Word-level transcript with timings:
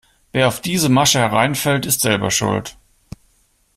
Wer 0.31 0.47
auf 0.47 0.61
diese 0.61 0.89
Masche 0.89 1.19
hereinfällt, 1.19 1.85
ist 1.85 2.01
selber 2.01 2.31
schuld. 2.31 2.75